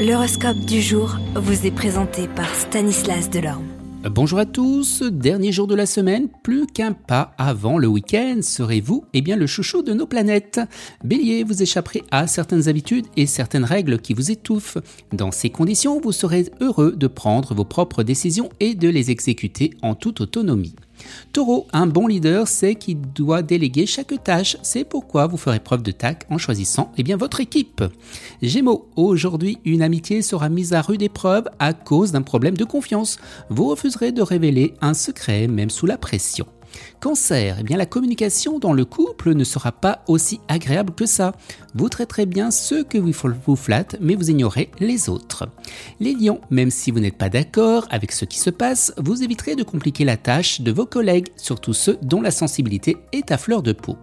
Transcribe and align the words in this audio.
L'horoscope 0.00 0.60
du 0.60 0.80
jour 0.80 1.18
vous 1.34 1.66
est 1.66 1.70
présenté 1.70 2.26
par 2.26 2.48
Stanislas 2.54 3.28
Delorme. 3.28 3.66
Bonjour 4.10 4.38
à 4.38 4.46
tous, 4.46 5.02
dernier 5.02 5.52
jour 5.52 5.66
de 5.66 5.74
la 5.74 5.84
semaine, 5.84 6.28
plus 6.42 6.66
qu'un 6.66 6.92
pas 6.92 7.34
avant 7.36 7.76
le 7.76 7.86
week-end, 7.86 8.38
serez-vous 8.40 9.04
eh 9.12 9.20
bien 9.20 9.36
le 9.36 9.46
chouchou 9.46 9.82
de 9.82 9.92
nos 9.92 10.06
planètes? 10.06 10.58
Bélier, 11.04 11.44
vous 11.44 11.62
échapperez 11.62 12.02
à 12.10 12.26
certaines 12.26 12.66
habitudes 12.66 13.08
et 13.18 13.26
certaines 13.26 13.64
règles 13.64 13.98
qui 13.98 14.14
vous 14.14 14.30
étouffent. 14.30 14.78
Dans 15.12 15.32
ces 15.32 15.50
conditions, 15.50 16.00
vous 16.00 16.12
serez 16.12 16.46
heureux 16.62 16.94
de 16.96 17.06
prendre 17.06 17.54
vos 17.54 17.66
propres 17.66 18.02
décisions 18.02 18.48
et 18.58 18.74
de 18.74 18.88
les 18.88 19.10
exécuter 19.10 19.74
en 19.82 19.94
toute 19.94 20.22
autonomie. 20.22 20.76
Taureau, 21.32 21.66
un 21.72 21.86
bon 21.86 22.06
leader 22.06 22.48
sait 22.48 22.74
qu'il 22.74 23.00
doit 23.00 23.42
déléguer 23.42 23.86
chaque 23.86 24.14
tâche. 24.22 24.56
C'est 24.62 24.84
pourquoi 24.84 25.26
vous 25.26 25.36
ferez 25.36 25.60
preuve 25.60 25.82
de 25.82 25.92
tact 25.92 26.26
en 26.30 26.38
choisissant 26.38 26.92
eh 26.96 27.02
bien, 27.02 27.16
votre 27.16 27.40
équipe. 27.40 27.82
Gémeaux, 28.42 28.88
aujourd'hui, 28.96 29.58
une 29.64 29.82
amitié 29.82 30.22
sera 30.22 30.48
mise 30.48 30.72
à 30.72 30.82
rude 30.82 31.02
épreuve 31.02 31.48
à 31.58 31.72
cause 31.72 32.12
d'un 32.12 32.22
problème 32.22 32.56
de 32.56 32.64
confiance. 32.64 33.18
Vous 33.48 33.66
refuserez 33.68 34.12
de 34.12 34.22
révéler 34.22 34.74
un 34.80 34.94
secret 34.94 35.46
même 35.46 35.70
sous 35.70 35.86
la 35.86 35.98
pression. 35.98 36.46
Cancer, 37.00 37.56
eh 37.60 37.62
bien 37.62 37.76
la 37.76 37.86
communication 37.86 38.58
dans 38.58 38.72
le 38.72 38.84
couple 38.84 39.34
ne 39.34 39.44
sera 39.44 39.72
pas 39.72 40.02
aussi 40.06 40.40
agréable 40.48 40.92
que 40.94 41.06
ça. 41.06 41.32
Vous 41.74 41.88
traiterez 41.88 42.26
bien 42.26 42.50
ceux 42.50 42.84
que 42.84 42.98
vous 42.98 43.56
flattent, 43.56 43.96
mais 44.00 44.14
vous 44.14 44.30
ignorez 44.30 44.70
les 44.80 45.08
autres. 45.08 45.48
Les 46.00 46.14
lions, 46.14 46.40
même 46.50 46.70
si 46.70 46.90
vous 46.90 47.00
n'êtes 47.00 47.18
pas 47.18 47.28
d'accord 47.28 47.86
avec 47.90 48.12
ce 48.12 48.24
qui 48.24 48.38
se 48.38 48.50
passe, 48.50 48.92
vous 48.98 49.22
éviterez 49.22 49.56
de 49.56 49.62
compliquer 49.62 50.04
la 50.04 50.16
tâche 50.16 50.60
de 50.60 50.72
vos 50.72 50.86
collègues, 50.86 51.28
surtout 51.36 51.72
ceux 51.72 51.98
dont 52.02 52.20
la 52.20 52.30
sensibilité 52.30 52.96
est 53.12 53.32
à 53.32 53.38
fleur 53.38 53.62
de 53.62 53.72
peau. 53.72 53.96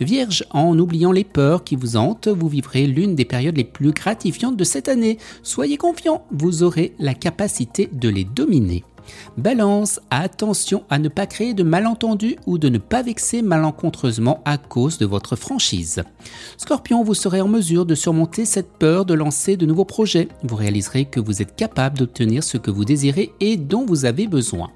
Vierge, 0.00 0.44
en 0.50 0.78
oubliant 0.78 1.12
les 1.12 1.24
peurs 1.24 1.62
qui 1.62 1.76
vous 1.76 1.96
hantent, 1.96 2.28
vous 2.28 2.48
vivrez 2.48 2.86
l'une 2.86 3.14
des 3.14 3.26
périodes 3.26 3.58
les 3.58 3.64
plus 3.64 3.92
gratifiantes 3.92 4.56
de 4.56 4.64
cette 4.64 4.88
année. 4.88 5.18
Soyez 5.42 5.76
confiant, 5.76 6.24
vous 6.30 6.62
aurez 6.62 6.94
la 6.98 7.12
capacité 7.12 7.90
de 7.92 8.08
les 8.08 8.24
dominer. 8.24 8.82
Balance, 9.36 10.00
attention 10.10 10.84
à 10.90 10.98
ne 10.98 11.08
pas 11.08 11.26
créer 11.26 11.54
de 11.54 11.62
malentendus 11.62 12.36
ou 12.46 12.58
de 12.58 12.68
ne 12.68 12.78
pas 12.78 13.02
vexer 13.02 13.42
malencontreusement 13.42 14.40
à 14.44 14.58
cause 14.58 14.98
de 14.98 15.06
votre 15.06 15.36
franchise. 15.36 16.02
Scorpion, 16.56 17.02
vous 17.02 17.14
serez 17.14 17.40
en 17.40 17.48
mesure 17.48 17.86
de 17.86 17.94
surmonter 17.94 18.44
cette 18.44 18.72
peur 18.72 19.04
de 19.04 19.14
lancer 19.14 19.56
de 19.56 19.66
nouveaux 19.66 19.84
projets. 19.84 20.28
Vous 20.42 20.56
réaliserez 20.56 21.04
que 21.04 21.20
vous 21.20 21.42
êtes 21.42 21.56
capable 21.56 21.98
d'obtenir 21.98 22.44
ce 22.44 22.56
que 22.56 22.70
vous 22.70 22.84
désirez 22.84 23.32
et 23.40 23.56
dont 23.56 23.86
vous 23.86 24.04
avez 24.04 24.26
besoin. 24.26 24.70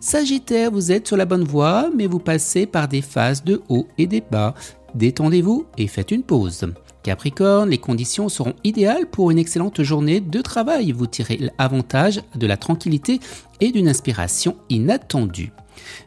Sagittaire, 0.00 0.70
vous 0.70 0.92
êtes 0.92 1.06
sur 1.06 1.16
la 1.16 1.26
bonne 1.26 1.44
voie, 1.44 1.90
mais 1.94 2.06
vous 2.06 2.18
passez 2.18 2.66
par 2.66 2.88
des 2.88 3.02
phases 3.02 3.44
de 3.44 3.62
haut 3.68 3.86
et 3.98 4.06
des 4.06 4.22
bas. 4.22 4.54
Détendez-vous 4.94 5.66
et 5.76 5.86
faites 5.86 6.10
une 6.10 6.22
pause. 6.22 6.66
Capricorne, 7.08 7.70
les 7.70 7.78
conditions 7.78 8.28
seront 8.28 8.52
idéales 8.64 9.06
pour 9.06 9.30
une 9.30 9.38
excellente 9.38 9.82
journée 9.82 10.20
de 10.20 10.42
travail. 10.42 10.92
Vous 10.92 11.06
tirez 11.06 11.40
l'avantage 11.58 12.20
de 12.34 12.46
la 12.46 12.58
tranquillité 12.58 13.18
et 13.62 13.72
d'une 13.72 13.88
inspiration 13.88 14.56
inattendue. 14.68 15.50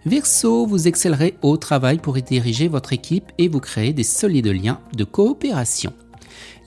Verseau, 0.05 0.67
vous 0.67 0.87
excellerez 0.87 1.37
au 1.41 1.57
travail 1.57 1.97
pour 1.97 2.13
diriger 2.13 2.67
votre 2.67 2.93
équipe 2.93 3.31
et 3.39 3.47
vous 3.47 3.59
créer 3.59 3.93
des 3.93 4.03
solides 4.03 4.45
liens 4.45 4.79
de 4.95 5.03
coopération. 5.03 5.91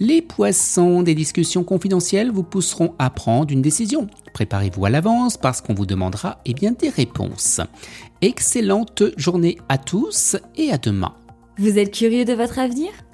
Les 0.00 0.20
poissons, 0.20 1.05
des 1.05 1.14
discussions 1.14 1.62
confidentielles 1.62 2.32
vous 2.32 2.42
pousseront 2.42 2.96
à 2.98 3.10
prendre 3.10 3.52
une 3.52 3.62
décision. 3.62 4.08
Préparez-vous 4.32 4.84
à 4.84 4.90
l'avance 4.90 5.36
parce 5.36 5.60
qu'on 5.60 5.74
vous 5.74 5.86
demandera 5.86 6.40
eh 6.44 6.55
bien, 6.55 6.72
des 6.72 6.88
réponses. 6.88 7.60
Excellente 8.20 9.05
journée 9.16 9.58
à 9.68 9.78
tous 9.78 10.36
et 10.56 10.72
à 10.72 10.78
demain. 10.78 11.14
Vous 11.56 11.78
êtes 11.78 11.94
curieux 11.94 12.24
de 12.24 12.32
votre 12.32 12.58
avenir? 12.58 12.90